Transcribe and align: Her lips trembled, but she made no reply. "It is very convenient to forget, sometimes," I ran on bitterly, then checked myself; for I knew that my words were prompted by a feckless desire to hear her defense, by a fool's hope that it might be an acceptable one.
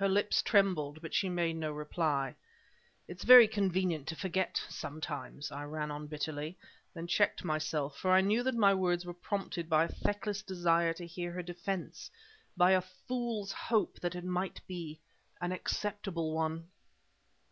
Her 0.00 0.08
lips 0.08 0.42
trembled, 0.42 1.00
but 1.00 1.14
she 1.14 1.28
made 1.28 1.54
no 1.54 1.70
reply. 1.70 2.34
"It 3.06 3.18
is 3.18 3.22
very 3.22 3.46
convenient 3.46 4.08
to 4.08 4.16
forget, 4.16 4.60
sometimes," 4.68 5.52
I 5.52 5.62
ran 5.62 5.92
on 5.92 6.08
bitterly, 6.08 6.58
then 6.92 7.06
checked 7.06 7.44
myself; 7.44 7.96
for 7.96 8.10
I 8.10 8.20
knew 8.20 8.42
that 8.42 8.56
my 8.56 8.74
words 8.74 9.06
were 9.06 9.14
prompted 9.14 9.68
by 9.68 9.84
a 9.84 9.88
feckless 9.88 10.42
desire 10.42 10.92
to 10.94 11.06
hear 11.06 11.30
her 11.30 11.42
defense, 11.44 12.10
by 12.56 12.72
a 12.72 12.80
fool's 13.06 13.52
hope 13.52 14.00
that 14.00 14.16
it 14.16 14.24
might 14.24 14.60
be 14.66 14.98
an 15.40 15.52
acceptable 15.52 16.32
one. 16.34 16.66